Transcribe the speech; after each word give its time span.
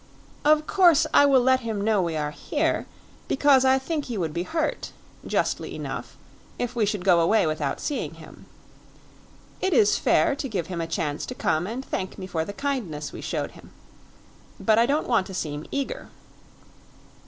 "Of 0.43 0.65
course 0.65 1.05
I 1.13 1.27
will 1.27 1.41
let 1.43 1.59
him 1.59 1.79
know 1.83 2.01
we 2.01 2.15
are 2.15 2.31
here, 2.31 2.87
because 3.27 3.63
I 3.63 3.77
think 3.77 4.05
he 4.05 4.17
would 4.17 4.33
be 4.33 4.41
hurt 4.41 4.93
justly 5.27 5.75
enough 5.75 6.17
if 6.57 6.75
we 6.75 6.87
should 6.87 7.05
go 7.05 7.19
away 7.19 7.45
without 7.45 7.79
seeing 7.79 8.15
him. 8.15 8.47
It 9.61 9.73
is 9.73 9.99
fair 9.99 10.35
to 10.37 10.49
give 10.49 10.65
him 10.65 10.81
a 10.81 10.87
chance 10.87 11.23
to 11.27 11.35
come 11.35 11.67
and 11.67 11.85
thank 11.85 12.17
me 12.17 12.25
for 12.25 12.43
the 12.43 12.51
kindness 12.51 13.13
we 13.13 13.21
showed 13.21 13.51
him. 13.51 13.73
But 14.59 14.79
I 14.79 14.87
don't 14.87 15.07
want 15.07 15.27
to 15.27 15.35
seem 15.35 15.67
eager." 15.69 16.09